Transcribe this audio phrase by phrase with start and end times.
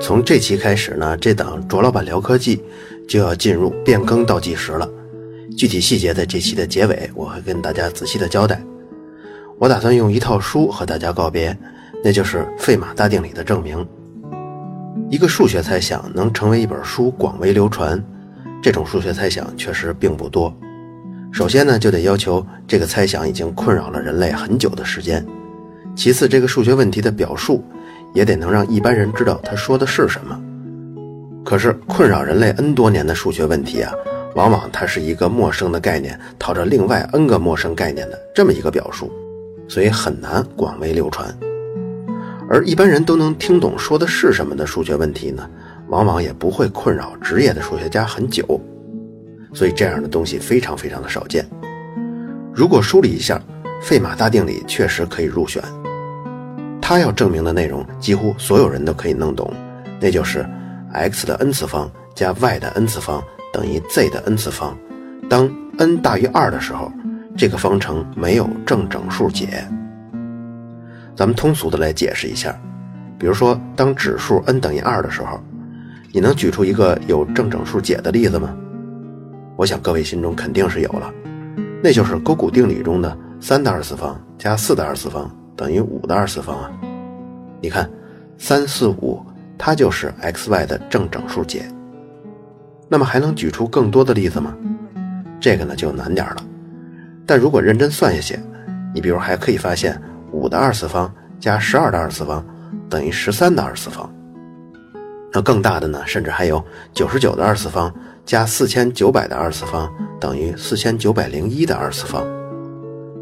[0.00, 2.62] 从这期开始呢，这档卓老板聊科技
[3.06, 4.88] 就要进入变更倒计时了。
[5.58, 8.62] 具体细节在这期的结尾我会跟大家仔细的交代。
[9.58, 11.56] 我打算用一套书和大家告别，
[12.02, 13.86] 那就是费马大定理的证明。
[15.10, 18.02] 一个数学猜想能成为一本书广为流传，
[18.62, 20.52] 这种数学猜想确实并不多。
[21.30, 25.22] 首先呢，就得要求这个猜想已经困扰了人类很久的时间；
[25.94, 27.62] 其次，这个数学问题的表述
[28.14, 30.40] 也得能让一般人知道他说的是什么。
[31.44, 33.92] 可是，困扰人类 n 多年的数学问题啊，
[34.34, 39.10] 往往它是一个陌生的概念，套着另外 n 个陌生概念的这么一个表述。
[39.66, 41.32] 所以很难广为流传，
[42.48, 45.48] 而一般人都能听懂说的是什么的数学问题呢，
[45.86, 48.60] 往往也不会困扰职业的数学家很久，
[49.54, 51.48] 所以这样的东西非常非常的少见。
[52.52, 53.40] 如果梳理一下，
[53.80, 55.62] 费马大定理确实可以入选。
[56.90, 59.48] 它要证明的内容几乎所有人都可以弄懂，
[60.00, 60.44] 那就是
[60.92, 64.76] x 的 n 次方加 y 的 n 次方等于 z 的 n 次方，
[65.28, 65.48] 当
[65.78, 66.90] n 大于二的时候。
[67.36, 69.64] 这个方程没有正整数解。
[71.14, 72.60] 咱们通俗的来解释一下，
[73.16, 75.40] 比如说，当指数 n 等于二的时候，
[76.10, 78.52] 你能举出一个有正整数解的例子吗？
[79.54, 81.08] 我想各位心中肯定是有了，
[81.84, 86.70] 那就是勾股定理中的三的二次方加四的二次方等于五的二次方啊。
[87.60, 87.88] 你看，
[88.38, 89.20] 三四五，
[89.58, 91.64] 它就是 x y 的正整数解。
[92.88, 94.54] 那么还能举出更多的例子吗？
[95.40, 96.36] 这个呢就难点了。
[97.26, 98.38] 但如果认真算下去，
[98.94, 100.00] 你比如还可以发现
[100.32, 102.44] 五的二次方加十二的二次方
[102.88, 104.12] 等于十三的二次方。
[105.32, 112.26] 那更大的呢，甚至还有九十九的二次方加四千九百的二次方等于四千九百零一的二次方。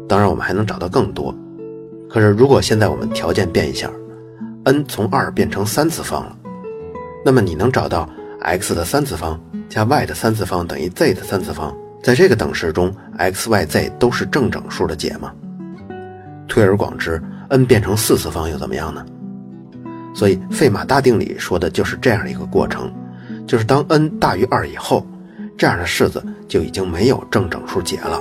[0.07, 1.31] 当然，我们还能找到更多。
[2.09, 3.91] 可是，如果现在我们条件变一下
[4.65, 6.35] ，n 从二变成三次方了，
[7.25, 8.09] 那么你能找到
[8.41, 11.75] x 的三次方加 y 的三次方等于 z 的三次方？
[12.01, 15.33] 在这个等式中，x、y、z 都是正整数的解吗？
[16.47, 19.05] 推而广之，n 变成四次方又怎么样呢？
[20.15, 22.91] 所以费马大定理说的就是这样一个过程，
[23.45, 25.05] 就是当 n 大于二以后，
[25.57, 28.19] 这样的式子就已经没有正整数解了。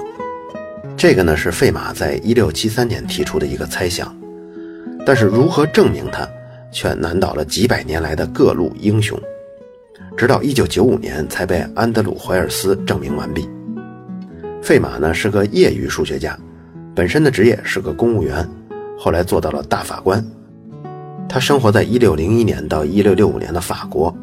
[0.96, 4.14] 这个呢是费马在一六七三年提出的一个猜想，
[5.08, 6.28] 但是如何证明它，
[6.70, 9.18] 却难倒了几百年来的各路英雄，
[10.18, 13.48] 直到一九九五年才被安德鲁·怀尔斯证明完毕。
[14.60, 16.38] 费马呢是个业余数学家，
[16.94, 18.46] 本身的职业是个公务员，
[18.98, 20.22] 后来做到了大法官。
[21.26, 24.14] 他生活在1601年到1665年的法国，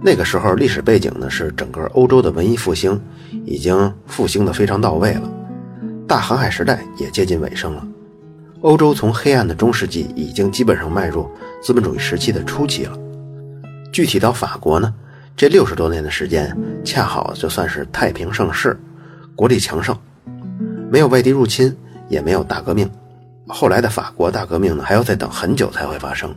[0.00, 2.96] 那个时候历史背景呢是整个欧洲的文艺复兴
[3.44, 5.28] 已经复兴的非常到位了，
[6.06, 7.84] 大航海时代也接近尾声了，
[8.60, 11.30] 欧洲从黑暗的中世纪已经基本上迈入
[11.62, 12.98] 资本主义时期的初期了。
[13.92, 14.92] 具体到法国呢，
[15.36, 18.76] 这六十多年的时间恰好就算是太平盛世。
[19.36, 19.96] 国力强盛，
[20.90, 21.74] 没有外敌入侵，
[22.08, 22.90] 也没有大革命。
[23.46, 26.34] 后来的法国大革命呢，还要再等很久才会发生。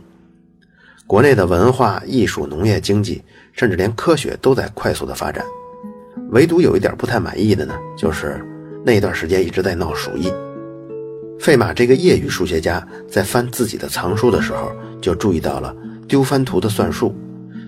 [1.04, 3.20] 国内的文化艺术、农业、经济，
[3.52, 5.44] 甚至连科学都在快速的发展。
[6.30, 8.40] 唯独有一点不太满意的呢，就是
[8.86, 10.32] 那段时间一直在闹鼠疫。
[11.38, 15.74] 费马这个业余数学家在翻自己的藏书的时候，就注意到了
[16.06, 17.14] 丢番图的算术。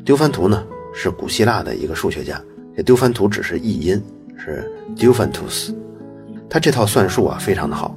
[0.05, 0.65] 丢番图呢
[0.95, 2.41] 是古希腊的一个数学家，
[2.77, 4.03] 这丢番图只是译音。
[4.37, 5.75] 是 d u f a n t u s
[6.51, 7.97] 他这套算术啊非常的好，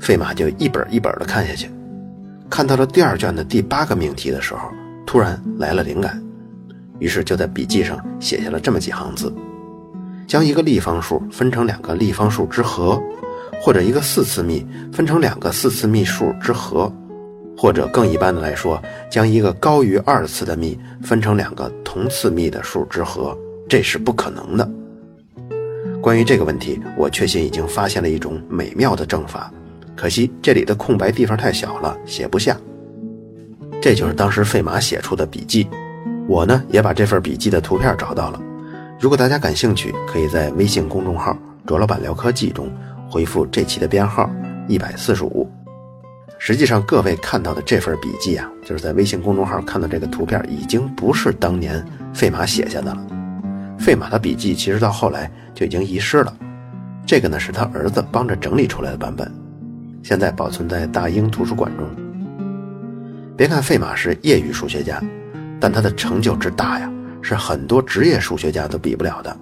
[0.00, 1.70] 费马就一本一本的看下去，
[2.50, 4.68] 看到了第二卷的第八个命题的时候，
[5.06, 6.20] 突然来了灵感，
[6.98, 9.32] 于是就在笔记上写下了这么几行字：
[10.26, 13.00] 将一个立方数分成两个立方数之和，
[13.60, 16.92] 或者一个四次幂分成两个四次幂数之和，
[17.56, 18.80] 或者更一般的来说，
[19.10, 23.36] 将一个高于二次的幂分成两个同次幂的数之和，
[23.68, 24.68] 这是不可能的。
[26.00, 29.52] 关于这个问题，我确信已经发现了一种美妙的证法，
[29.96, 32.56] 可惜这里的空白地方太小了，写不下。
[33.82, 35.66] 这就是当时费马写出的笔记，
[36.28, 38.40] 我呢也把这份笔记的图片找到了。
[39.00, 41.36] 如果大家感兴趣，可以在微信公众号
[41.66, 42.70] “卓老板聊科技”中
[43.16, 44.30] 回复这期的编号
[44.68, 45.50] 一百四十五。
[46.38, 51.82] 实际上，各位看到的这份笔记啊，就是在微信公众号看到这个图片，已经不是当年
[52.12, 53.06] 费马写下的了。
[53.78, 56.36] 费马的笔记其实到后来就已经遗失了，
[57.06, 59.32] 这个呢是他儿子帮着整理出来的版本，
[60.02, 61.88] 现在保存在大英图书馆中。
[63.34, 65.02] 别看费马是业余数学家，
[65.58, 66.92] 但他的成就之大呀，
[67.22, 69.34] 是很多职业数学家都比不了的。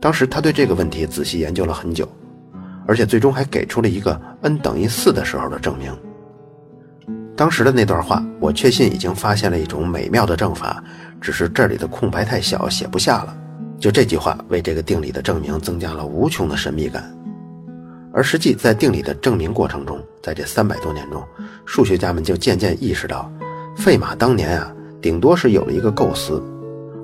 [0.00, 2.08] 当时他对这个问题仔细研究了很久，
[2.86, 5.92] 而且最终还给出了一个 n 等于四的时候的证明。
[7.36, 10.82] 当时的那段话，我确信已经发现了一种美妙的证法，
[11.20, 13.36] 只是这里的空白太小，写不下了。
[13.78, 17.14] 就这句话，为这个定理的证明增加了无穷的神秘感。
[18.10, 21.22] 而实际在定理的证明过程中，在这三百多年中，
[21.66, 23.30] 数学家们就渐渐意识到，
[23.76, 24.72] 费马当年啊，
[25.02, 26.42] 顶多是有了一个构思，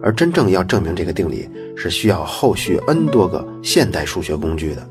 [0.03, 1.47] 而真正要证明这个定理，
[1.77, 4.89] 是需要后续 n 多个现代数学工具的。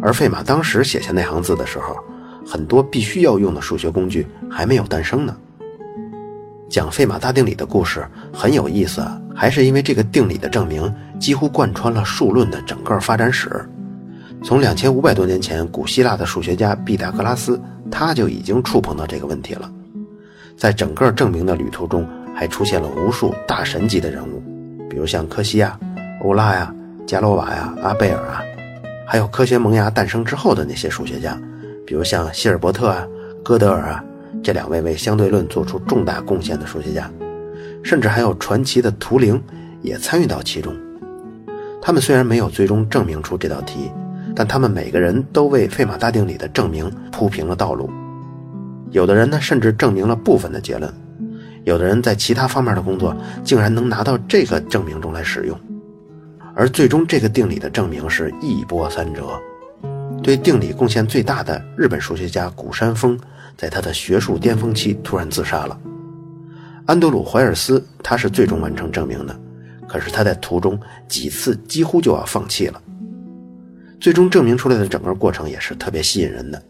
[0.00, 1.96] 而费马当时写下那行字的时候，
[2.46, 5.36] 很多必须要用的数学工具还没有诞生呢。
[6.68, 13.68] 讲费马大定理的故事很有意思啊，还是因为这个定理的证明几乎贯穿了数论的整个发展史。
[14.42, 17.60] 从两千五百多年前，古希腊的数学家毕达哥拉斯
[17.90, 19.70] 他就已经触碰到这个问题了。
[20.56, 24.42] 在整个证明的旅途中，还出现了无数大神级的人物，
[24.88, 25.78] 比如像柯西呀、
[26.24, 26.74] 欧拉呀、
[27.06, 28.42] 加罗瓦呀、阿贝尔啊，
[29.12, 31.38] 还有科学萌芽诞生之后的那些数学家，
[31.86, 33.06] 比如像希尔伯特啊、
[33.44, 34.02] 哥德尔啊
[34.42, 37.10] 这两位为相对论做出重大贡献的数学家，
[37.82, 39.38] 甚至还有传奇的图灵
[39.82, 40.74] 也参与到其中。
[41.82, 43.90] 他们虽然没有最终证明出这道题。
[44.34, 47.90] 但他们每个人都为费马大定理的证明铺平了道路，
[48.92, 50.90] 有的人呢甚至证明了部分的结论，
[51.64, 55.60] 有的人在其他方面的工作竟然能拿到这个证明中来使用，
[56.54, 59.40] 而最终这个定理的证明是一波三折。
[60.22, 63.18] 对定理贡献最大的日本数学家谷山峰，
[63.56, 65.78] 在他的学术巅峰期突然自杀了。
[66.86, 69.40] 安德鲁怀尔斯他是最终完成证明的，
[69.88, 70.78] 可是他在途中
[71.08, 72.80] 几次几乎就要放弃了。
[74.00, 76.62] 最终证明出来的整个过程也是特别吸引人的。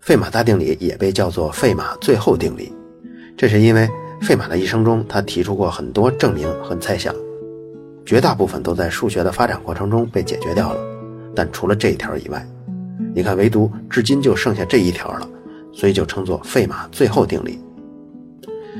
[0.00, 2.72] 费马大定理也被叫做费马最后定理，
[3.36, 3.88] 这是因为
[4.20, 7.14] 费马的一生中，他提出过很多证明和猜想，
[8.04, 10.80] 绝大部分都在数学的发展过程中被解决掉了。
[11.34, 12.46] 但除了这一条以外，
[13.14, 15.28] 你看，唯独至今就剩下这一条了，
[15.72, 17.58] 所以就称作费马最后定理。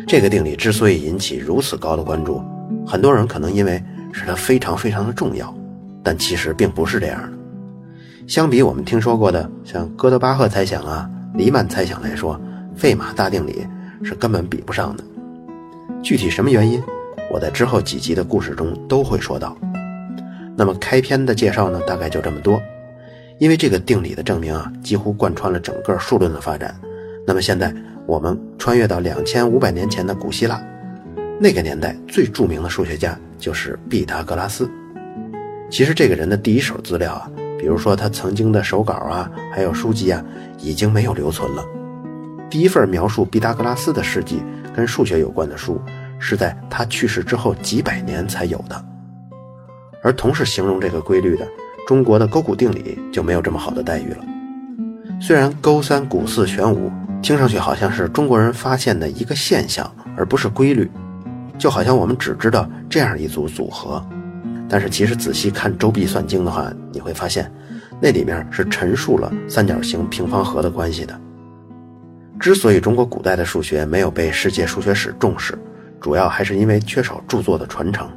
[0.06, 2.42] 这个定理之所以引起如此高的关注，
[2.86, 3.82] 很多人可能因为
[4.12, 5.52] 是它非常非常的重要。
[6.02, 7.32] 但其实并不是这样的。
[8.26, 12.40] 相比我们听说过的像哥德巴赫猜想啊、黎曼猜想来说，
[12.74, 13.66] 费马大定理
[14.02, 15.04] 是根本比不上的。
[16.02, 16.82] 具体什么原因，
[17.32, 19.56] 我在之后几集的故事中都会说到。
[20.54, 22.60] 那么开篇的介绍呢，大概就这么多。
[23.38, 26.78] 因为这个定理的证明啊，几乎贯穿了整个数论的发展。
[27.26, 27.74] 那么现在
[28.06, 30.62] 我们穿越到两千五百年前的古希腊，
[31.40, 34.70] 那个年代最著名的数学家就是毕达哥拉斯。
[35.70, 40.22] 其实这个人的第一手资料啊，比如说他曾经的手稿啊，还有书籍啊，
[40.58, 41.64] 已经没有留存了。
[42.50, 44.42] 第一份描述毕达哥拉斯的事迹
[44.76, 45.80] 跟数学有关的书，
[46.22, 48.84] 是在他去世之后几百年才有的。
[50.02, 51.46] 而同是形容这个规律的
[51.86, 54.24] 中国的勾股定理就没有这么好的待遇了。
[55.20, 56.90] 虽然勾三股四玄五
[57.20, 60.90] 听上去好像是中国人发现的一个现象，而不是规律，
[61.58, 64.04] 就好像我们只知道这样一组组合。
[64.68, 67.52] 但是其实仔细看《周必算经》的话，你会发现，
[68.00, 71.20] 那里面是陈述了三角形平方和的关系的。
[72.40, 75.56] 之所以中国古代的数学没有被世界数学史重视，
[76.02, 78.10] 主要还是因为缺少著作的传承。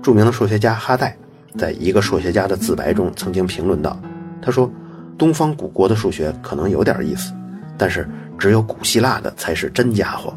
[0.00, 1.16] 著名的数学家哈代
[1.58, 4.00] 在一个数学家的自白中曾经评论道
[4.40, 4.70] ：“他说，
[5.18, 7.32] 东方古国的数学可能有点意思，
[7.76, 8.08] 但是
[8.38, 10.32] 只有古希腊的才是真家伙。”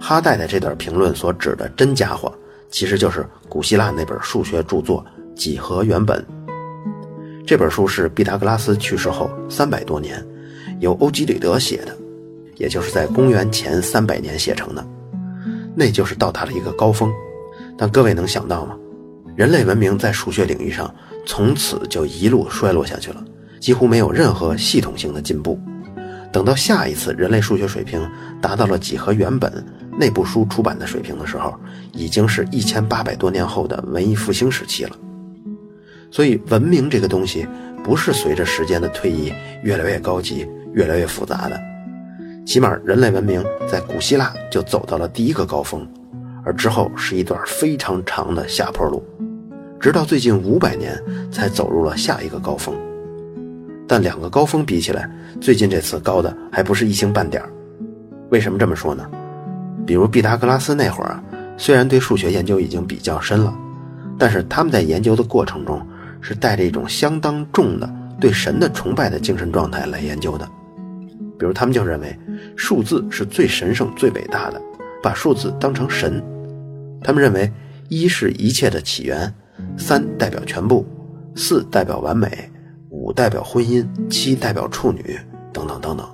[0.00, 2.30] 哈代的这段评论所指的真家伙。
[2.70, 5.04] 其实就是古希腊那本数学著作
[5.38, 6.20] 《几何原本》。
[7.46, 10.20] 这本书是毕达哥拉斯去世后三百多年，
[10.80, 11.96] 由欧几里得写的，
[12.56, 14.84] 也就是在公元前三百年写成的。
[15.74, 17.12] 那就是到达了一个高峰。
[17.76, 18.76] 但各位能想到吗？
[19.36, 20.92] 人类文明在数学领域上
[21.26, 23.24] 从此就一路衰落下去了，
[23.58, 25.58] 几乎没有任何系统性的进步。
[26.32, 28.00] 等到下一次人类数学水平
[28.40, 29.50] 达到了《几何原本》。
[29.96, 31.54] 那部书出版的水平的时候，
[31.92, 34.96] 已经是一千八百多年后的文艺复兴时期了。
[36.10, 37.46] 所以，文明这个东西
[37.84, 41.60] 不是随着时间的推移越来越高级、越来越复杂的。
[42.44, 45.86] 起码，人类文明在古希腊就走到了第一个高峰，
[46.44, 49.02] 而之后是一段非常长的下坡路，
[49.80, 51.00] 直到最近五百年
[51.32, 52.74] 才走入了下一个高峰。
[53.88, 55.10] 但两个高峰比起来，
[55.40, 57.42] 最近这次高的还不是一星半点
[58.30, 59.08] 为什么这么说呢？
[59.86, 61.22] 比如毕达哥拉斯那会儿啊，
[61.56, 63.54] 虽然对数学研究已经比较深了，
[64.18, 65.80] 但是他们在研究的过程中
[66.20, 70.46] 是带着一种相当重的对神的崇拜的精神状态来研究的。
[71.38, 72.18] 比如他们就认为
[72.56, 74.60] 数字是最神圣、最伟大的，
[75.02, 76.22] 把数字当成神。
[77.02, 77.52] 他们认为
[77.88, 79.32] 一是一切的起源，
[79.76, 80.86] 三代表全部，
[81.34, 82.50] 四代表完美，
[82.88, 85.18] 五代表婚姻，七代表处女，
[85.52, 86.08] 等等等等。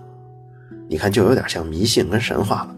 [0.89, 2.75] 你看就有点像迷信跟神话了。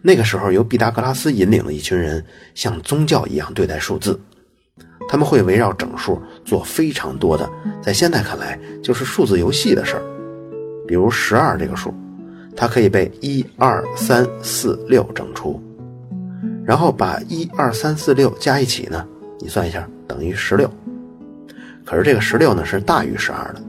[0.00, 4.18] 那个时候，由毕达哥拉斯引领的一群人像宗教一样对待数字，
[5.08, 7.46] 他们会围绕整数做非常多的，
[7.82, 10.15] 在现在看来就是数字游戏的事儿。
[10.86, 11.92] 比如十二这个数，
[12.56, 15.60] 它可以被一二三四六整除，
[16.64, 19.06] 然后把一二三四六加一起呢，
[19.40, 20.70] 你算一下等于十六。
[21.84, 23.62] 可是这个十六呢是大于十二的，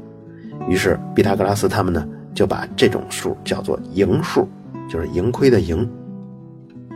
[0.68, 4.48] 于是毕达哥拉斯他们呢就把这种数叫做盈数，
[4.90, 5.88] 就是盈亏的盈。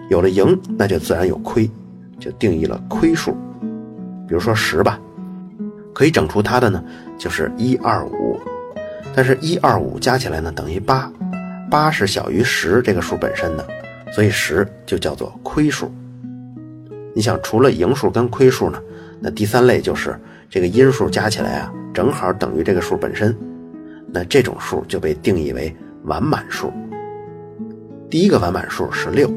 [0.10, 1.70] 有了盈，那就自然有亏，
[2.20, 3.32] 就定义了亏数。
[4.28, 5.00] 比如说十吧，
[5.94, 6.84] 可以整除它的呢，
[7.18, 8.40] 就是一二五，
[9.14, 11.12] 但是一二五加起来呢等于八，
[11.70, 13.68] 八是小于十这个数本身的，
[14.14, 15.92] 所以十就叫做亏数。
[17.14, 18.80] 你想，除了盈数跟亏数呢，
[19.20, 20.18] 那第三类就是
[20.50, 23.36] 这个因数加起来啊，正好等于这个数本身，
[24.08, 26.72] 那这种数就被定义为完满数。
[28.10, 29.30] 第一个完满数是六。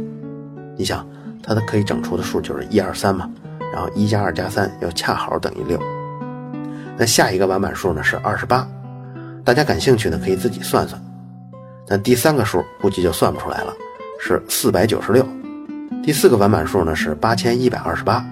[0.76, 1.04] 你想，
[1.42, 3.28] 它的可以整除的数就是一二三嘛，
[3.72, 5.80] 然后一加二加三又恰好等于六。
[6.96, 8.68] 那下一个完满数呢是二十八，
[9.44, 11.00] 大家感兴趣呢可以自己算算。
[11.86, 13.74] 那第三个数估计就算不出来了，
[14.18, 15.26] 是四百九十六。
[16.02, 18.24] 第四个完满数呢是八千一百二十八，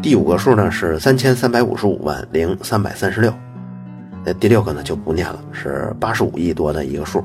[0.00, 3.32] 第五个数呢是三千三百五十五万零三百三十六。
[4.24, 7.22] 那第六个呢就不念了，是八十五亿多的一个数。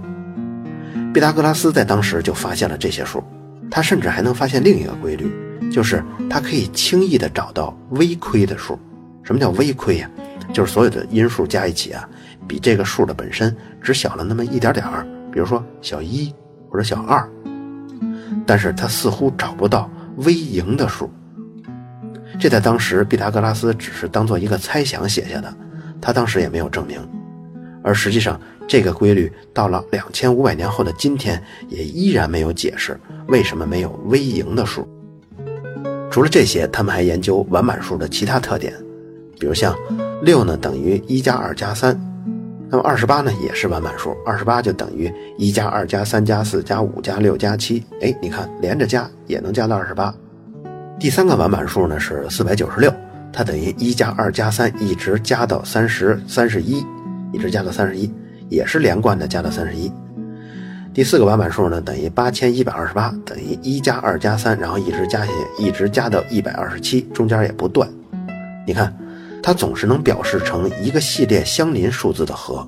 [1.13, 3.23] 毕达哥拉斯在当时就发现了这些数。
[3.71, 5.31] 他甚至还能发现另一个规律，
[5.71, 8.77] 就是他可以轻易的找到微亏的数。
[9.23, 10.09] 什么叫微亏呀？
[10.53, 12.07] 就是所有的因数加一起啊，
[12.47, 16.33] 比这个数的本身只小了那么一点点儿，比如说小一
[16.69, 17.27] 或者小二。
[18.45, 21.09] 但是他似乎找不到微盈的数。
[22.39, 25.53] 这在当时毕达哥拉斯只是当做一个猜想写下的，
[26.01, 26.99] 他当时也没有证明。
[27.83, 34.87] 而实际上，这个规律到了两千五百年后的今天，也依然没有解释为什么没有微盈的数。
[36.11, 38.73] 除了这些，他们还研究完满数的其他特点，
[39.39, 39.75] 比如像
[40.21, 41.99] 六呢等于一加二加三，
[42.75, 50.13] 那么二十八呢也是完满数，二十八就等于一加二加三加四加五加六加七，哎，你看连着加也能加到二十八。
[50.99, 52.93] 第三个完满数呢是四百九十六，
[53.31, 56.85] 它等于一加二加三一直加到三十三十一。
[57.31, 58.13] 一直加到三十一，
[58.49, 59.89] 也是连贯的加到三十一。
[60.93, 67.89] 第四个完满数呢，等于八千一百二十八，等于一加二加三，然后一直加下去，一直加到一百二十七，中间也不断。
[68.67, 68.93] 你看，
[69.45, 72.67] 它总是能表示成一个系列相邻数字的和。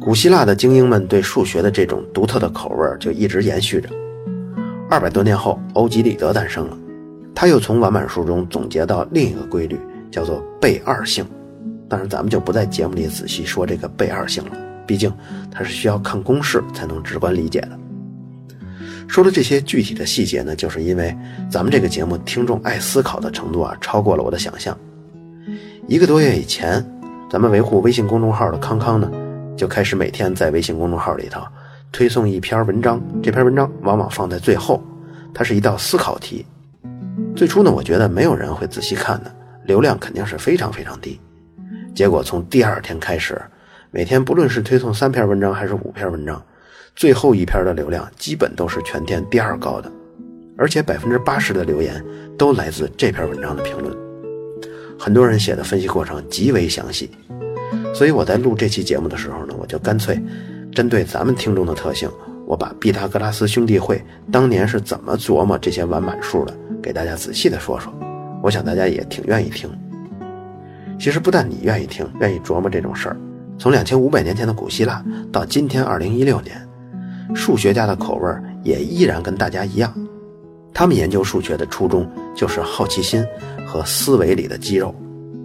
[0.00, 3.90] 古希腊的精英们对数学的这种独特的口味就一直延续着。
[4.88, 6.78] 二百多年后，欧几里得诞生了，
[7.34, 9.78] 他又从完满数中总结到另一个规律，
[10.10, 11.22] 叫做倍二性。
[11.86, 15.12] 当然，咱们就不在节目里仔细说这个倍二性了，毕竟
[15.50, 17.78] 它是需要看公式才能直观理解的。
[19.06, 21.14] 说了这些具体的细节呢，就是因为
[21.50, 24.74] 咱们这个节目听众爱思考的程度啊，超过了我的想象。
[25.86, 26.82] 一个多月以前，
[27.30, 29.10] 咱们维护微信公众号的康康呢，
[29.54, 31.42] 就开始每天在微信公众号里头
[31.92, 34.82] 推送一篇文章，这篇文章往往放在最后，
[35.34, 36.46] 它是一道思考题。
[37.36, 39.30] 最初呢，我觉得没有人会仔细看的，
[39.66, 41.20] 流量肯定是非常非常低。
[41.94, 43.38] 结果从第二天开始，
[43.90, 46.42] 每天不论是推送三篇文章还是五篇文章，
[46.96, 49.92] 最后一篇的流量基本都是全天第二高的，
[50.56, 52.02] 而且百分之八十的留言
[52.38, 54.03] 都来自这篇文章的评论。
[54.98, 57.10] 很多人写的分析过程极为详细，
[57.94, 60.20] 所以我在录这期节目的时候呢，我就干脆
[60.72, 62.08] 针对咱们听众的特性，
[62.46, 67.92] 我把毕达哥拉斯兄弟会当年是怎么琢磨这些完满数的，给大家仔细的说说。
[68.42, 69.70] 我想大家也挺愿意听。
[70.98, 73.16] 其实不但你愿意听，愿意琢磨这种事儿，
[73.58, 76.56] 从两千五百年前的古希腊到今天二零一六年，
[77.34, 78.30] 数学家的口味
[78.62, 79.92] 也依然跟大家一样。
[80.72, 83.24] 他们研究数学的初衷就是好奇心
[83.66, 84.94] 和思维里的肌肉，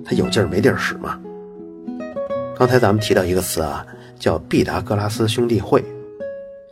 [0.03, 1.19] 他有劲儿没地儿使嘛。
[2.57, 3.85] 刚才咱们提到一个词啊，
[4.19, 5.83] 叫毕达哥拉斯兄弟会，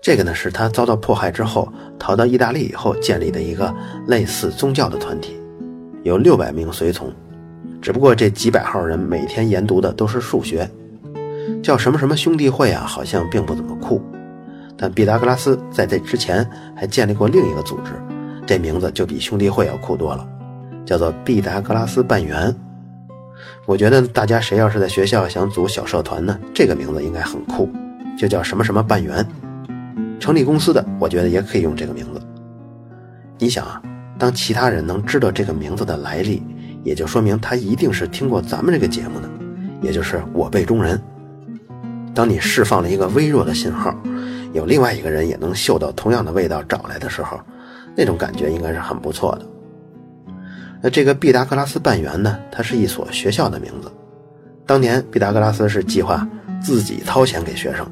[0.01, 3.73] 这个呢是他遭到迫害之后逃到意大利以后建立的一个
[4.07, 5.39] 类似宗教的团体，
[6.03, 7.11] 有六百名随从。
[7.81, 10.69] 只不过这几百号人每天研读的都是数学，
[11.63, 14.01] 叫什么什么兄弟会啊，好像并不怎么酷。
[14.75, 17.93] 但毕达哥拉斯在这之前还建立过另一个组织，
[18.45, 20.27] 这名字就比兄弟会要酷多了，
[20.88, 22.56] 叫做毕达哥拉斯半圆。
[23.65, 27.70] 我觉得大家谁要是在学校想组小社团呢，这个名字应该很酷，
[28.17, 29.24] 就叫什么什么半圆。
[30.20, 32.22] 成立公司的，我觉得也可以用这个名字。
[33.38, 33.82] 你想啊，
[34.17, 36.41] 当其他人能知道这个名字的来历。
[36.84, 39.29] 也就说明他一定是听过咱们这个节目的，
[39.82, 40.98] 也就是我辈中人。
[42.15, 43.94] 当你释放了一个微弱的信号，
[44.53, 47.38] 有另外一个人也能嗅到同样的味道找来的时候，
[47.94, 49.46] 那种感觉应该是很不错的。
[50.81, 53.91] 那这个毕达哥拉斯半圆呢，它是一所学校的名字。
[54.65, 56.27] 当年毕达哥拉斯是计划
[56.62, 57.86] 自己掏钱给学生，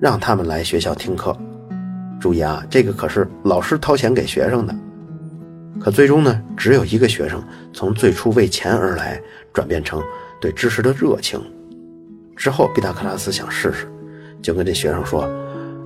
[0.00, 1.36] 让他们来学校听课。
[2.20, 4.74] 注意啊，这个可是老师掏钱给学生的。
[5.80, 7.42] 可最终呢，只有一个学生
[7.72, 9.20] 从最初为钱而来，
[9.52, 10.02] 转变成
[10.40, 11.40] 对知识的热情。
[12.36, 13.86] 之后，毕达哥拉斯想试试，
[14.42, 15.28] 就跟这学生说：“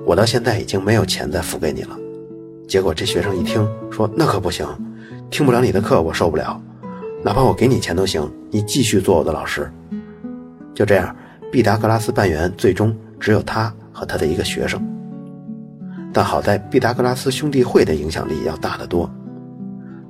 [0.07, 1.97] 我到现在已经没有钱再付给你了。”
[2.67, 4.67] 结果这学生一听说：“那可不行，
[5.33, 6.61] 听不了你的课，我受不了。
[7.25, 9.69] 哪怕我给你钱都行，你继续做我的老师。”
[10.75, 11.17] 就这样，
[11.51, 14.79] 毕达哥拉斯半圆最终只有他和他的一个学生。
[16.12, 19.11] 但好在毕达哥拉斯兄弟会的影响力要大得多。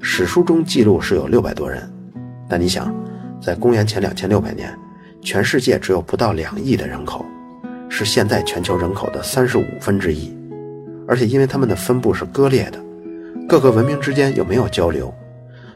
[0.00, 1.88] 史书中记录是有六百多人，
[2.49, 2.93] 但你想，
[3.41, 4.76] 在公元前两千六百年，
[5.21, 7.25] 全世界只有不到两亿的人口，
[7.88, 10.37] 是现在全球人口的三十五分之一。
[11.07, 12.81] 而且因为他们的分布是割裂的，
[13.52, 15.14] 各个文明之间又没有交流，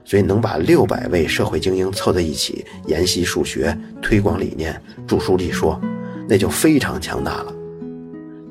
[0.03, 5.79] 所以能把六百位社会精英凑在一起研习数学、推广理念、著书立说，
[6.27, 7.53] 那就非常强大了。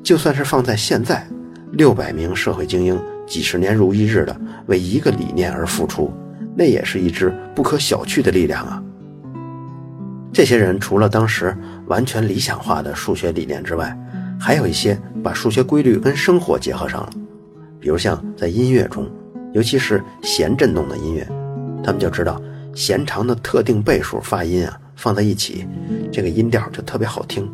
[0.00, 1.26] 就算是放在现在，
[1.72, 2.96] 六百名社会精英。
[3.26, 6.12] 几十年如一日的为一个理念而付出，
[6.54, 8.80] 那也是一支不可小觑的力量啊！
[10.32, 11.52] 这些人除了当时
[11.88, 13.92] 完全理想化的数学理念之外，
[14.38, 17.10] 还有一些把数学规律跟生活结合上了。
[17.80, 19.10] 比如像在音乐中，
[19.52, 21.26] 尤其是弦振动的音乐，
[21.82, 22.40] 他们就知道
[22.74, 25.66] 弦长的特定倍数发音啊放在一起，
[26.12, 27.50] 这个音调就特别好听。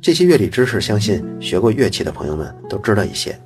[0.00, 3.38] 这些乐理知识，相信学过乐器的朋友们都知道一些。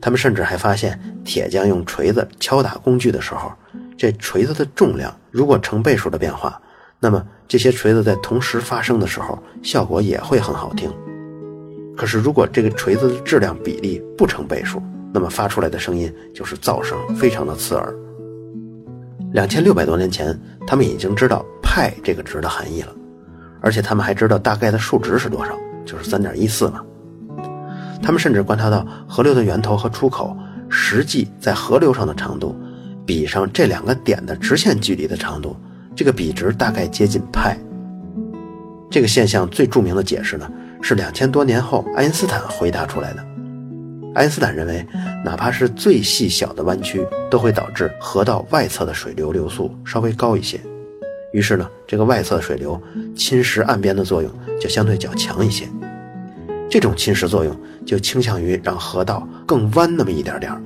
[0.00, 3.52] 他们甚至还发现，铁匠用锤子敲打工具的时候，
[3.96, 6.60] 这锤子的重量如果成倍数的变化，
[7.00, 10.90] 那么这些锤子在同时发声的时候，效果也会很好听。
[12.04, 14.78] 可是，如果这个锤子的质量比例不成倍数，
[15.10, 17.94] 那么发出来的声音就是噪声，非常的刺耳。
[19.32, 22.94] 两千六百多年前，他们已经知道派这个值的含义了，
[23.62, 26.84] 而且他们还知道大概的数值是多少，就是三点一四嘛。
[28.02, 30.36] 他们甚至观察到河流的源头和出口
[30.68, 32.54] 实际在河流上的长度，
[33.06, 35.56] 比上这两个点的直线距离的长度，
[35.96, 37.58] 这个比值大概接近派。
[38.90, 40.46] 这个现象最著名的解释呢，
[40.86, 43.24] 是两千多年后爱因斯坦回答出来的。
[44.14, 44.86] 爱因斯坦认为，
[45.24, 50.60] 哪怕是最细小的弯曲，都会导致河道外侧的水流流速稍微高一些。
[51.32, 52.78] 于是呢，这个外侧水流
[53.16, 55.66] 侵蚀岸边的作用就相对较强一些。
[56.68, 60.60] 这种侵蚀作用就倾向于让河道更弯那么一点点儿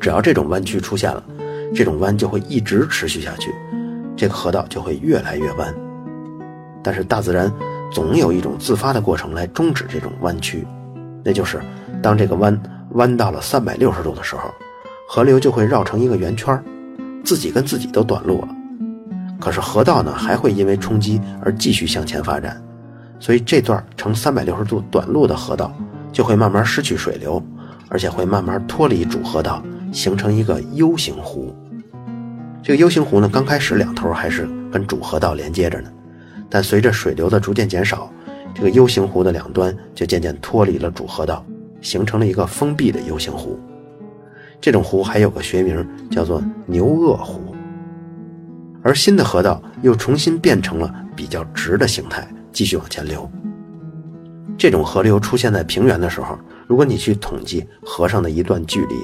[0.00, 1.22] 只要这种弯曲出现了，
[1.72, 3.54] 这种弯就会一直持续下去，
[4.16, 5.72] 这个河道就会越来越弯。
[6.82, 7.50] 但是大自然
[7.94, 10.66] 总有一种自发的过程来终止这种弯曲，
[11.24, 11.60] 那就是
[12.02, 12.60] 当这个弯
[12.94, 14.52] 弯到了三百六十度的时候，
[15.08, 16.60] 河流就会绕成一个圆圈，
[17.24, 18.48] 自己跟自己都短路了。
[19.40, 22.60] 可是河道呢，还会因为冲击而继续向前发展。
[23.20, 25.72] 所以这段呈三百六十度短路的河道
[26.12, 27.40] 就会慢慢失去水流，
[27.88, 31.54] 而且会慢慢脱离主河道，形成一个 U 型湖。
[32.60, 35.88] 这个 U 型湖呢，刚开始两头还是跟主河道连接着呢，
[36.54, 38.08] 但随着水流的逐渐减少，
[38.54, 41.44] 这个 U 型湖的两端就渐渐脱离了主河道，
[41.80, 43.58] 形成了一个封闭的 U 型湖。
[44.60, 47.56] 这种湖还有个学名叫做牛轭湖。
[48.84, 52.24] 而新的河道又重新变成了比较直的形态。
[52.52, 53.28] 继续往前流。
[54.56, 56.38] 这种河流出现在平原的时候，
[56.68, 58.94] 如果你去统计河上的一段距离，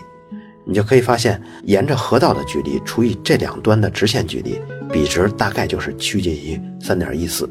[0.64, 4.56] 你就可以发现，沿着河道的距离除以这两端的直线距离，
[4.92, 7.48] 比值大概就是趋近于三点一四。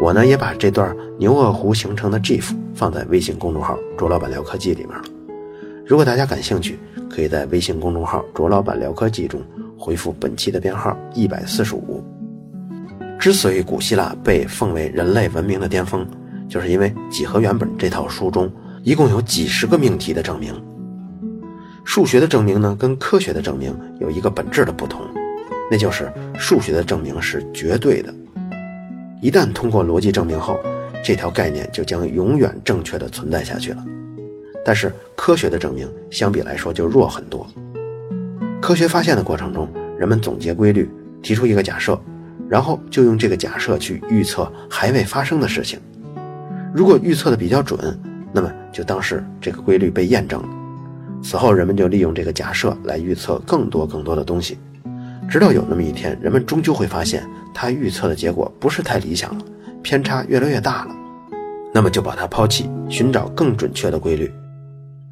[0.00, 5.04] 我呢也把这段牛轭湖形成的 GIF 放在微信公众号“卓老板聊科技”里面了。
[5.84, 6.78] 如果大家感兴趣，
[7.10, 9.40] 可以在微信公众号“卓老板聊科技”中
[9.76, 12.02] 回复本期的编号一百四十五。
[13.18, 16.06] 之所以古希腊被奉为人类文明的巅峰，
[16.48, 18.48] 就是因为《几何原本》这套书中
[18.84, 20.54] 一共有几十个命题的证明。
[21.84, 25.00] 数学的证明呢，跟科学的证明有一个本质的不同，
[25.70, 28.14] 那就是数学的证明是绝对的，
[29.20, 30.58] 一旦通过逻辑证明后，
[31.04, 33.84] 这条概念就将永远正确的存在下去了。
[34.64, 37.46] 但是科学的证明相比来说就弱很多。
[38.60, 40.90] 科学发现的过程中，人们总结规律，
[41.22, 41.98] 提出一个假设。
[42.48, 45.78] 然后就用这个假设去预测还未发生的事情，
[46.74, 47.78] 如果预测的比较准，
[48.32, 50.48] 那么就当是这个规律被验证了。
[51.22, 54.56] 此后，人们就利用这个假设来预测更多更多的东西，
[55.28, 59.44] 直到有那么一天，人们终究会发现他预测的结果不是太理想了，
[59.82, 60.96] 偏差越来越大了。
[61.74, 64.32] 那么就把它抛弃，寻找更准确的规律。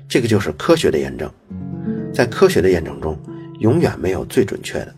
[0.09, 1.31] 这个就是科学的验证。
[2.15, 3.15] 在科学的验证中，
[3.61, 4.95] 永远没有最准确的。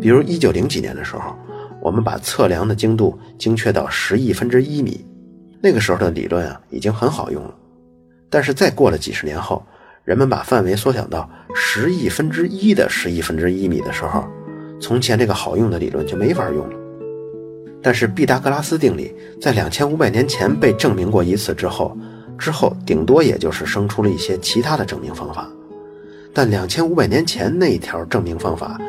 [0.00, 1.36] 比如一九零几年的时候，
[1.82, 5.04] 我们把测量的精度精确到十亿分之一米，
[5.60, 7.54] 那个时候的理论啊已经很好用了。
[8.30, 9.62] 但是再过了几十年后，
[10.06, 14.24] 人们把范围缩小到十亿分之一的十亿分之一米的时候，
[14.80, 16.76] 从前这个好用的理论就没法用了。
[17.82, 21.98] 但是毕达哥拉斯定理在两千五百年前被证明过一次之后，
[22.38, 25.50] 之后顶多也就是生出了一些其他的证明方法。
[26.32, 28.80] 但两千五百年前那一条证明方法，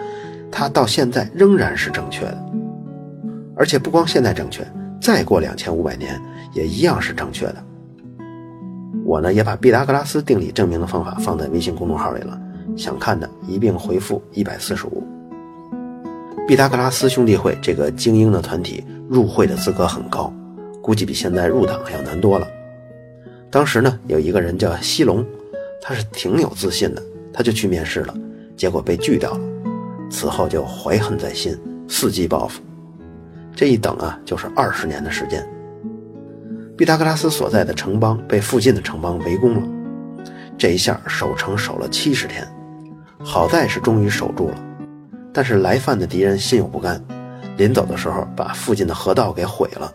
[0.51, 2.45] 它到现在仍然是正确的，
[3.55, 4.63] 而且不光现在正确，
[5.01, 6.21] 再过两千五百年
[6.53, 7.63] 也一样是正确的。
[9.07, 12.37] 我呢也把毕达哥拉斯定理证明的方法放在微信公众号里了，
[12.75, 15.01] 想看的一并回复一百四十五。
[16.45, 20.33] 毕达哥拉斯兄弟会这个精英的团体入会的资格很高，
[20.81, 22.45] 估计比现在入党还要难多了。
[23.49, 25.25] 当时呢有一个人叫西龙，
[25.81, 27.01] 他是挺有自信的。
[27.31, 28.13] 他就去面试了，
[28.55, 29.39] 结果被拒掉了。
[30.09, 31.55] 此后就怀恨在心，
[31.87, 32.61] 伺机报复。
[33.55, 35.47] 这一等啊，就是二十年的时间。
[36.77, 39.67] 毕达哥拉斯所在的城邦被附近的城邦围攻了，
[40.59, 42.47] 这一下守城守了七十天，
[43.25, 44.63] 好在是终于守住了。
[45.33, 47.03] 但是来犯的敌人心有不甘，
[47.57, 49.91] 临走的时候把附近的河道给毁了，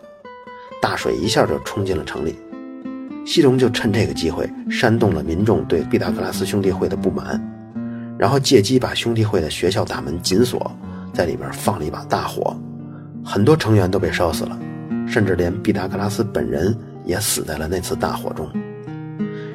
[0.80, 2.36] 大水一下就冲进了城里。
[3.24, 7.40] 西龙就趁这个机会煽动了民众对毕达哥拉斯兄弟会的不满，
[8.18, 10.68] 然后借机把兄弟会的学校大门紧锁，
[11.14, 12.56] 在里边放了一把大火，
[13.24, 14.58] 很多成员都被烧死了，
[15.06, 18.48] 甚至连毕达哥拉斯本人也死在了那次大火中。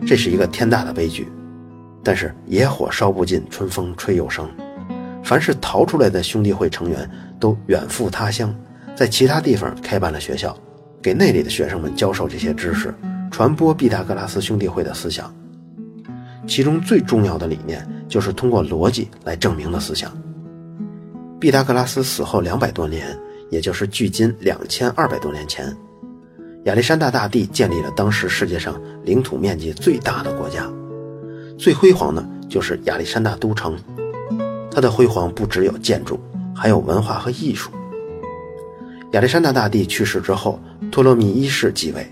[0.06, 1.28] 这是一个天大的悲剧，
[2.04, 4.50] 但是野火烧不尽，春风吹又生。
[5.24, 8.56] 凡是逃出来的兄弟会成员都远赴他乡，
[8.96, 10.58] 在其他地方开办了学校，
[11.02, 12.94] 给那里的学生们教授这些知识。
[13.30, 15.36] 传播毕达哥拉斯兄弟会的思想，
[16.48, 20.10] 其中最重要的理念就是通过逻辑来证明的思想。
[21.38, 23.16] 毕达哥拉斯死后两百多年，
[23.50, 25.76] 也就是距今两千二百多年前，
[26.66, 30.70] 亚历山大大帝建立了当时世界上领土面积最大的国家，
[31.58, 33.78] 最辉煌的就是亚历山大都城。
[34.70, 36.20] 它的辉煌不只有建筑，
[36.56, 37.72] 还有文化和艺术。
[39.14, 40.60] 亚历山大大帝去世之后，
[40.92, 42.06] 托勒密一世继位。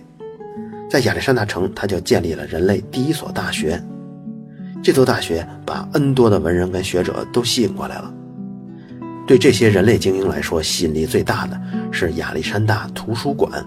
[0.90, 3.80] 在亚历山大城，他就建立了人类第一所大学。
[4.82, 8.14] 这座大学把 N 多的文人跟学者都吸引过来了。
[9.28, 11.60] 对这些人类精英来说，吸引力最大的
[11.92, 13.66] 是亚历山大图书馆。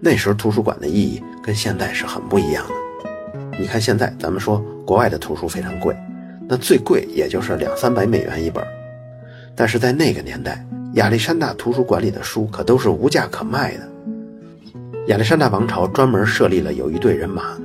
[0.00, 3.58] 那时候图书馆的意义跟现在是很不一样的。
[3.58, 5.96] 你看现在咱们说国外的图书非常贵，
[6.48, 8.64] 那最贵也就是两三百美元一本。
[9.56, 13.88] 但是在那个年代，亚历山大图书馆里的书可都是无价可卖的。
[15.08, 17.58] 亚历山大王朝专门设立了有一队人马，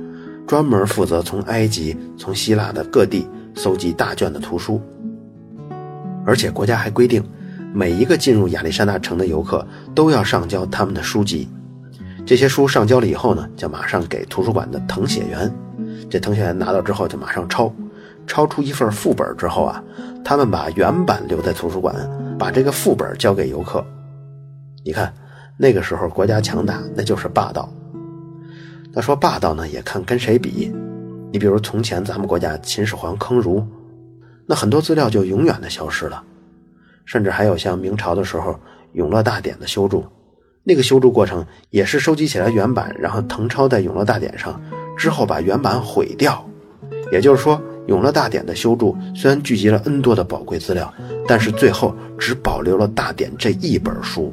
[0.44, 4.82] 专门负责从埃及、从希腊的各地搜集大卷的图书。
[6.24, 7.22] 而且国家还规定，
[7.72, 11.48] 每一个进入亚历山大城的游客都要上交他们的书籍。
[12.24, 15.52] 这些书上交了以后呢，就马上给图书馆的誊写员。
[16.08, 17.72] 这誊写员拿到之后就马上抄，
[18.26, 19.82] 抄出一份副本之后啊，
[20.24, 21.94] 他们把原版留在图书馆，
[22.38, 23.84] 把这个副本交给游客。
[24.84, 25.12] 你看。
[25.56, 27.72] 那个时候国家强大，那就是霸道。
[28.92, 30.74] 那说霸道呢，也看跟谁比。
[31.30, 33.64] 你比如从前咱们国家秦始皇坑儒，
[34.46, 36.22] 那很多资料就永远的消失了。
[37.04, 38.52] 甚至还有像明朝的时候
[38.92, 40.04] 《永乐大典》的修筑，
[40.62, 44.60] 那个修筑过程也是收集起来原版，然后誊抄在《永乐大典》上，
[44.96, 46.42] 之后把原版毁掉。
[47.12, 50.92] 也就是说，《永乐大典》的修筑虽然聚集了 N 多的宝贵资料，
[51.28, 54.32] 但是最后只保留了大典这一本书。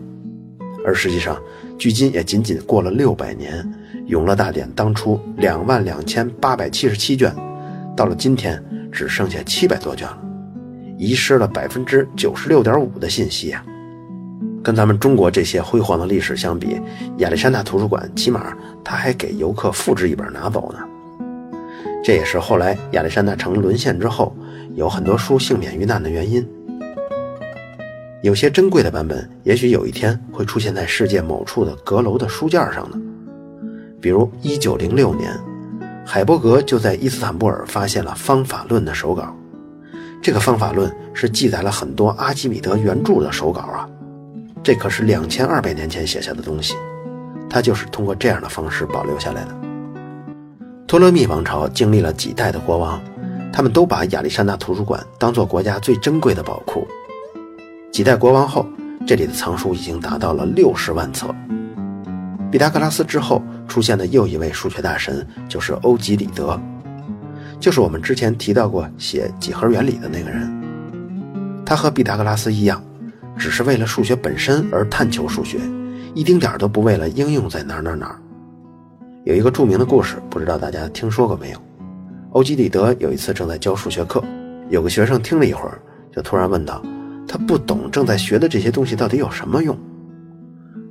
[0.85, 1.37] 而实际上，
[1.77, 3.61] 距今也仅仅过了六百年，
[4.07, 7.35] 《永乐大典》当初两万两千八百七十七卷，
[7.95, 10.17] 到了今天只剩下七百多卷了，
[10.97, 13.63] 遗失了百分之九十六点五的信息啊！
[14.63, 16.79] 跟咱们中国这些辉煌的历史相比，
[17.17, 20.79] 亚历山大图书馆起码他还给游客复制一本拿走呢。
[22.03, 24.35] 这也是后来亚历山大城沦陷之后，
[24.75, 26.47] 有很多书幸免于难的原因。
[28.21, 33.01] 有些珍贵的版本，也许有一天会出现在世界某处的阁楼的书架上呢。
[33.99, 35.31] 比如，一九零六年，
[36.05, 39.35] 海伯格就在伊斯坦布尔发现了《方法论》的手稿。
[40.21, 43.87] 这个《方法论》是记载了很多阿基米德原著的手稿啊，
[44.61, 46.75] 这可是两千二百年前写下的东西。
[47.49, 49.55] 他就是通过这样的方式保留下来的。
[50.87, 53.01] 托勒密王朝经历了几代的国王，
[53.51, 56.87] 他们都把亚历山大图书馆当做国家最珍贵的宝库。
[57.91, 58.65] 几代国王后，
[59.05, 61.27] 这里的藏书已经达到了六十万册。
[62.49, 66.59] 毕达哥拉斯之后出现的又一位数学大神就是欧几里得，
[67.57, 70.51] 就是我们之前提到过写几何原理的那个人。
[71.65, 72.83] 他和毕达哥拉斯一样，
[73.37, 75.57] 只是为了数学本身而探求数学，
[76.13, 78.19] 一丁点儿都不为了应用在哪儿哪儿哪儿。
[79.23, 81.57] 有一个著名的故事，不知道大家听说过没有？
[82.31, 84.21] 欧几里得有一次正在教数学课，
[84.69, 85.79] 有个学生听了一会儿，
[86.13, 86.83] 就突然问道
[87.25, 89.73] ：“他不懂正在学的这些东西到底有什么用？”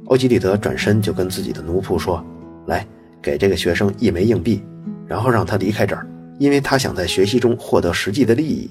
[0.08, 2.24] 欧几里得转身就跟自己的奴仆说
[2.66, 2.86] ：“来，
[3.20, 4.62] 给这个学生一枚硬币，
[5.06, 6.06] 然后让他离开这儿，
[6.38, 8.70] 因为他想在学习中获得实际的利益。”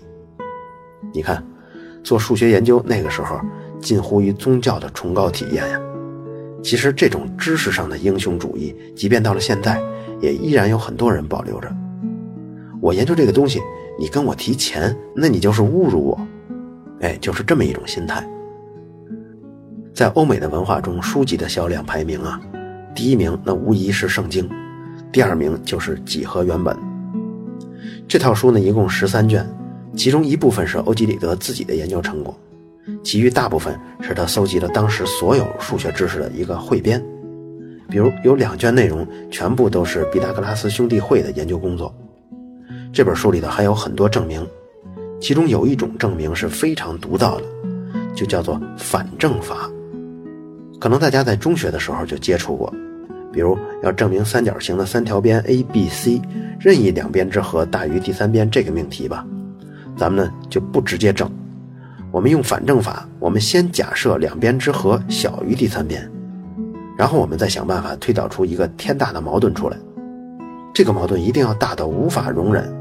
[1.13, 1.43] 你看。
[2.01, 3.41] 做数学研究那个时候，
[3.81, 5.77] 近乎于宗教的崇高体验呀。
[6.63, 9.83] 其实这种知识上的英雄主义，即便到了现在，
[10.21, 11.69] 也依然有很多人保留着。
[12.81, 13.59] 我研究这个东西，
[13.99, 16.27] 你跟我提钱，那你就是侮辱我。
[17.01, 18.25] 哎，就是这么一种心态。
[19.93, 22.39] 在欧美的文化中，书籍的销量排名啊，
[22.95, 24.49] 第一名那无疑是圣经，
[25.11, 26.75] 第二名就是几何原本。
[28.07, 29.47] 这套书呢，一共十三卷。
[29.95, 32.37] 其中一部分是欧几里得自己的研究成果，
[33.03, 37.03] 其余大部分是他搜集了当时所有数学知识的一个汇编。
[37.89, 41.93] 比如有两卷内容全部都是毕达哥拉斯兄弟会的研究工作。
[42.93, 44.47] 这本书里头还有很多证明，
[45.19, 47.45] 其中有一种证明是非常独到的，
[48.15, 49.69] 就叫做反证法。
[50.79, 52.73] 可能大家在中学的时候就接触过，
[53.33, 56.21] 比如要证明三角形的三条边 ABC
[56.59, 59.25] 任意两边之和大于第三边这个命题吧。
[59.97, 61.29] 咱们呢就不直接证，
[62.11, 63.05] 我们用反证法。
[63.19, 66.09] 我们先假设两边之和小于第三边，
[66.97, 69.77] 然后我们再想办法推导出一个天大的矛盾出来。
[70.73, 72.73] 这个矛盾一定要大到无法容忍。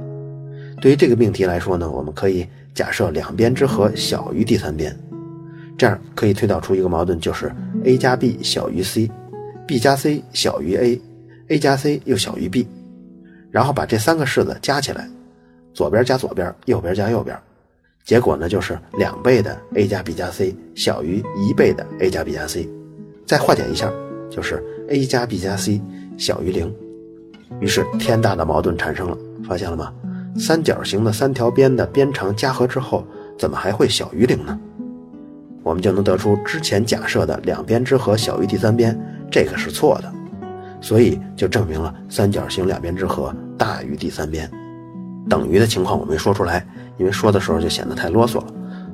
[0.81, 4.97] 对于这个命题来说呢，我们可以假设两边之和小于第三边，
[5.79, 7.51] 这样可以推导出一个矛盾，就是
[7.85, 12.67] a 加 b 小于 c，b 加 c 小于 a，a 加 c 又小于 b，
[13.53, 15.09] 然后把这三个式子加起来。
[15.73, 17.39] 左边加左边，右边加右边，
[18.05, 22.69] 结果呢就是两倍的 a 加 b 加 c 小于一倍的 a 加 b 加 c，
[23.25, 23.89] 再化简一下
[24.29, 25.81] 就是 a 加 b 加 c
[26.17, 26.75] 小于零。
[27.61, 29.95] 于是天大的矛盾产生了，发现了吗？
[30.37, 33.07] 三角形的三条边的边长加和之后，
[33.39, 34.59] 怎么还会小于零呢？
[35.69, 38.99] 我们就能得出之前假设的两边之和小于第三边，
[39.31, 40.11] 这个是错的，
[40.81, 44.51] 所以就证明了三角形两边之和大于第三边。
[45.29, 48.47] 等于的情况我没说出来，因为说的时候就显得太啰嗦了。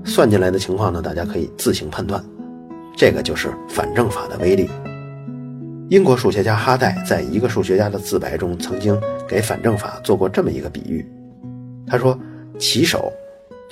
[0.05, 2.21] 算进来的情况呢，大家可以自行判断。
[2.97, 4.69] 这个就是反证法的威力。
[5.91, 11.09] 英国数学家哈代在一个数学家的自白中，曾经给反证法做过这么一个比喻。
[11.87, 12.19] 他说
[12.59, 13.13] ：“棋手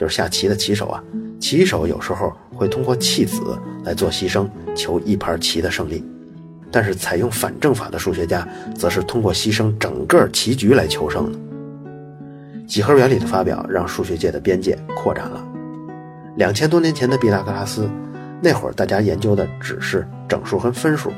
[0.03, 1.01] 就是下棋的棋手啊，
[1.39, 3.41] 棋手有时候会通过弃子
[3.85, 6.03] 来做牺牲，求一盘棋的胜利；
[6.73, 11.39] 但是采用反证法的数学家，则是通过牺牲整个棋局来求胜的。”
[12.67, 15.41] 几何原理的发表让数学界的边界扩展了。
[16.35, 17.89] 两千多年前的毕达哥拉斯，
[18.43, 21.11] 那会儿大家研究的只是整数和分数，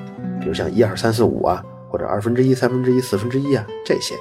[0.42, 4.14] 比如像一二三四五啊，或者二分之一、三分之一、四分之一啊这些。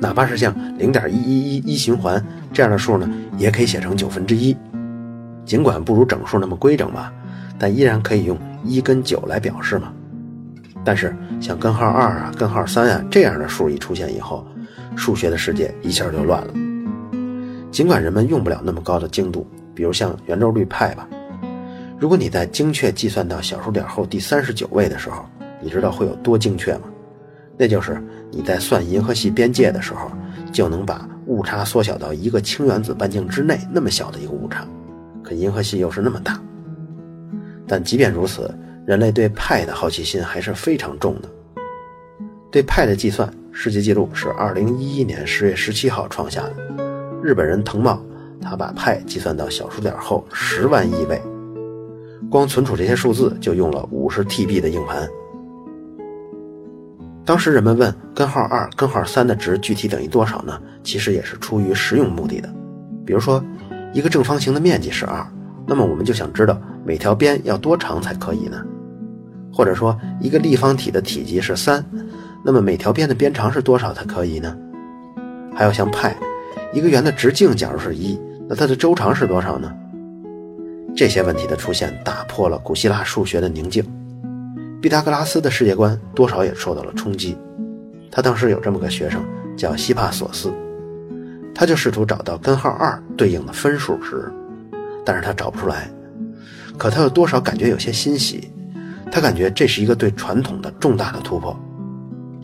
[0.00, 4.56] 哪怕是像零点一一一一循环这样的数呢，也可以写成九分之一。
[5.44, 7.12] 尽管不如整数那么规整吧，
[7.58, 9.92] 但依然可以用一跟九来表示嘛。
[10.84, 14.46] 但是像根号二啊、根号三啊这样的数一出现以后，
[14.94, 16.54] 数学的世界一下就乱了。
[17.70, 21.08] 尽管人们用不了那么高的精度，比如像圆周率派吧。
[21.98, 25.24] 如果你在精确计算到小数点后第三十九位的时候，
[25.60, 26.82] 你知道会有多精确吗？
[27.58, 30.10] 那就是你在算银河系边界的时候，
[30.52, 34.66] 就能把误差缩小到一个氢原子半径之内那么小的一个误差。
[35.22, 36.40] 可银河系又是那么大。
[37.66, 38.54] 但即便如此，
[38.86, 41.28] 人类对派的好奇心还是非常重的。
[42.50, 43.28] 对派的计算。
[43.50, 46.54] 世界纪录是二零一一年十月十七号创下的，
[47.20, 48.00] 日本人藤茂，
[48.40, 51.20] 他把派计算到小数点后十万亿位，
[52.30, 55.08] 光存储这些数字就用了五十 TB 的硬盘。
[57.28, 60.58] 当时人们问根号二、根号三的值具体等于多少呢？
[60.82, 62.48] 其实也是出于实用目的的。
[63.04, 63.44] 比如说，
[63.92, 65.22] 一个正方形的面积是二，
[65.66, 68.64] 那么我们就想知道每条边要多长才可以呢？
[69.52, 71.84] 或者说，一个立方体的体积是三。
[72.42, 74.56] 那么每条边的边长是多少才可以呢？
[75.54, 76.16] 还有像派，
[76.72, 79.70] 一个圆的直径假如是一，那它的周长是多少呢？
[80.96, 83.84] 这些问题的出现打破了古希腊数学的宁静，
[84.80, 87.36] 毕达哥拉斯的世界观多少也受到了冲击。
[88.10, 89.22] 他当时有这么个学生
[89.56, 90.52] 叫希帕索斯，
[91.54, 94.30] 他就试图找到根号二对应的分数值，
[95.04, 95.90] 但是他找不出来。
[96.76, 98.50] 可他又多少感觉有些欣喜，
[99.10, 101.58] 他感觉这是一个对传统的重大的突破，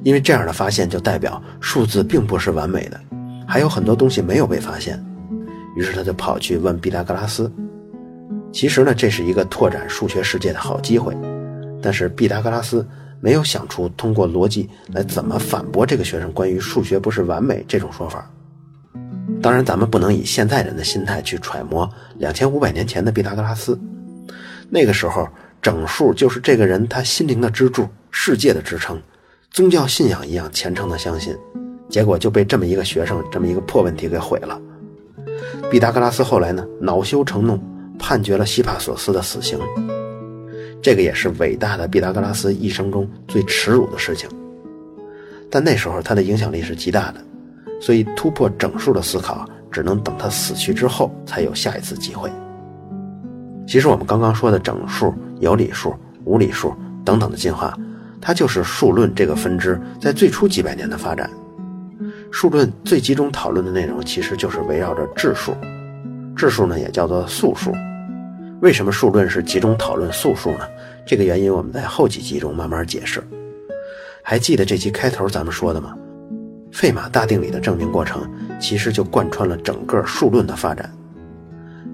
[0.03, 3.01] 因为这样的发现就代表数字并不是完美的，
[3.47, 5.03] 还有很多东西没有被发现。
[5.77, 7.51] 于是他就跑去问毕达哥拉斯。
[8.53, 11.17] 其实呢，这是一个拓展数学世界的好机会，
[11.85, 12.87] 但是毕达哥拉斯
[13.21, 18.27] 没有想出通过逻辑来怎么反驳这个学生关于数学不是完美这种说法。
[19.43, 23.79] 当然，咱们不能以现在人的心态去揣摩两千五百年前的毕达哥拉斯。
[24.71, 25.29] 那个时候，
[25.61, 28.99] 整数就是这个人他心灵的支柱、世界的支撑，
[29.51, 31.37] 宗教信仰一样虔诚的相信，
[31.91, 34.59] 结果就被这么一个学生这么一个破问题给毁了。
[35.71, 37.63] 毕达哥拉斯后来呢，恼羞成怒。
[37.97, 39.57] 判决了希帕索斯的死刑，
[40.85, 44.29] 这个也是伟大的毕达哥拉斯一生中最耻辱的事情。
[45.51, 47.25] 但那时候他的影响力是极大的，
[47.81, 52.31] 所以突破整数的思考只能等他死去之后才有下一次机会。
[53.67, 55.95] 其实我们刚刚说的整数、有理数、
[56.27, 57.75] 无理数等等的进化，
[58.21, 61.31] 它就是数论这个分支在最初几百年的发展。
[62.31, 65.55] 数论最集中讨论的内容其实就是围绕着质数。
[66.37, 67.73] 质数呢也叫做素数，
[68.61, 70.67] 为什么数论是集中讨论素数呢？
[71.07, 73.23] 这个原因我们在后几集中慢慢解释。
[74.23, 75.95] 还记得这期开头咱们说的吗？
[76.73, 78.29] 费马大定理的证明过程
[78.61, 80.91] 其实就贯穿了整个数论的发展。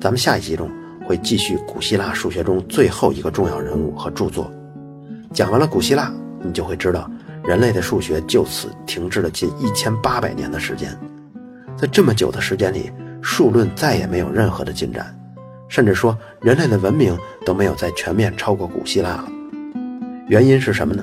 [0.00, 0.70] 咱们下一集中
[1.06, 4.50] 会继续古希腊数学中最后一个重要人物和著作。
[5.32, 7.10] 讲完了古希腊，你就会知道
[7.44, 10.96] 人类的数学就此停滞了近一千八百年的时间。
[11.76, 12.90] 在这么久的时间里。
[13.22, 15.14] 数论再也没有任何的进展，
[15.70, 19.28] 甚至说人类的文明都没有再全面超过古希腊了。
[20.28, 21.02] 原因是什么呢？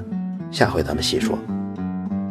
[0.52, 1.36] 下回咱们细说。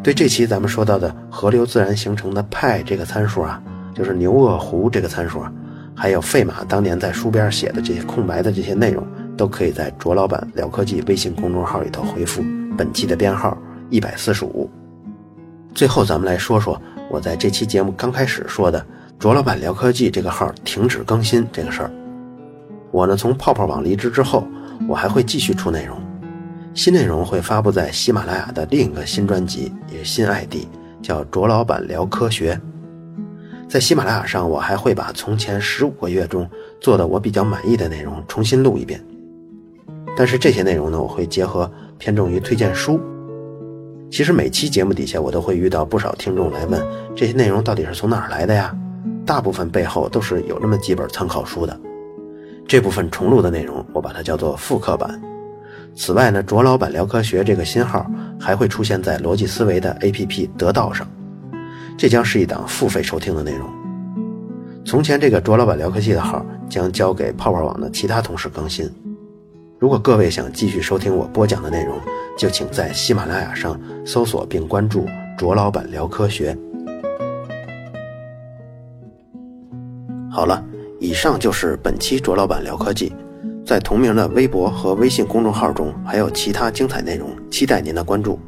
[0.05, 3.61] 对这期咱们说到的河流自然形成的派这个参数啊，
[3.93, 5.53] 就是牛轭湖这个参数啊，
[5.97, 9.05] 还有费马当年在书边写的这些空白的这些内容，
[9.37, 12.45] 都可以在卓老板聊科技微信公众号里头回复
[12.79, 13.57] 本期的编号
[13.91, 14.71] 一百四十五。
[15.75, 18.87] 最后咱们来说说我在这期节目刚开始说的。
[19.19, 21.91] 卓老板聊科技这个号停止更新这个事儿，
[22.97, 24.49] 我呢从泡泡网离职之后，
[24.89, 25.99] 我还会继续出内容，
[26.73, 30.65] 新内容会发布在喜马拉雅的另一个新专辑，也是新 ID，
[31.03, 32.59] 叫卓老板聊科学。
[33.69, 36.49] 在喜马拉雅上，我还会把从前十五个月中
[36.81, 38.99] 做的我比较满意的内容重新录一遍，
[40.17, 42.99] 但是这些内容呢，我会结合偏重于推荐书。
[44.11, 46.83] 其实每期节目底下我都会遇到不少听众来问，
[47.15, 48.75] 这些内容到底是从哪儿来的呀？
[49.27, 51.79] 大部分背后都是有那么几本参考书的，
[52.69, 55.21] 这部分重录的内容我把它叫做复刻版。
[55.95, 58.05] 此外呢，卓老板聊科学这个新号
[58.39, 61.07] 还会出现在逻辑思维的 APP 得到上，
[61.97, 63.69] 这将是一档付费收听的内容。
[64.85, 68.89] 从前这个卓老板聊科技的号将交给泡泡网的其他同事更新。
[69.79, 71.99] 如果各位想继续收听我播讲的内容，
[72.37, 75.07] 就请在喜马拉雅上搜索并关注
[75.39, 76.57] 卓老板聊科学。
[80.31, 80.63] 好了，
[80.99, 83.13] 以上就是本期卓老板聊科技，
[83.65, 88.39] 在同名的微博和微信公众号中还有其他精彩内容，期待您的关注。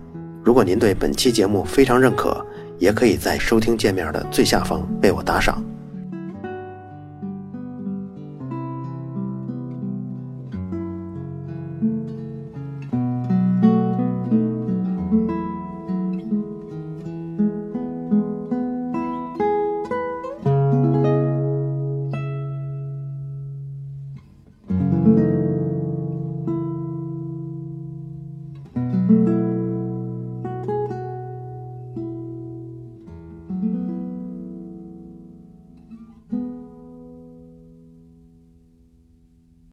[0.43, 2.45] 如果您对本期节目非常认可，
[2.79, 5.63] 也可以在收听界面的最下方为我打赏。